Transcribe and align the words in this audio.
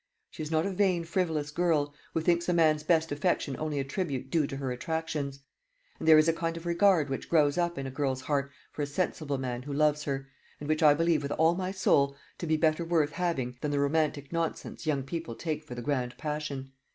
She 0.31 0.41
is 0.41 0.49
not 0.49 0.65
a 0.65 0.71
vain 0.71 1.03
frivolous 1.03 1.51
girl, 1.51 1.93
who 2.15 2.21
thinks 2.21 2.49
a 2.49 2.53
man's 2.55 2.81
best 2.81 3.11
affection 3.11 3.55
only 3.59 3.77
a 3.77 3.83
tribute 3.83 4.31
due 4.31 4.47
to 4.47 4.57
her 4.57 4.71
attractions. 4.71 5.41
And 5.99 6.07
there 6.07 6.17
is 6.17 6.27
a 6.27 6.33
kind 6.33 6.57
of 6.57 6.65
regard 6.65 7.07
which 7.07 7.29
grows 7.29 7.55
up 7.55 7.77
in 7.77 7.85
a 7.85 7.91
girl's 7.91 8.21
heart 8.21 8.49
for 8.71 8.81
a 8.81 8.87
sensible 8.87 9.37
man 9.37 9.61
who 9.61 9.73
loves 9.73 10.05
her, 10.05 10.27
and 10.59 10.67
which 10.67 10.81
I 10.81 10.95
believe 10.95 11.21
with 11.21 11.33
all 11.33 11.53
my 11.53 11.69
soul 11.71 12.15
to 12.39 12.47
be 12.47 12.57
better 12.57 12.83
worth 12.83 13.11
having 13.11 13.59
than 13.61 13.69
the 13.69 13.79
romantic 13.79 14.33
nonsense 14.33 14.87
young 14.87 15.03
people 15.03 15.35
take 15.35 15.63
for 15.63 15.75
the 15.75 15.83
grand 15.83 16.17
passion. 16.17 16.71